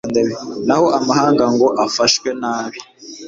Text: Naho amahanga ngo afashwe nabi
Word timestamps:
Naho 0.67 0.85
amahanga 0.99 1.43
ngo 1.53 1.67
afashwe 1.85 2.29
nabi 2.41 2.79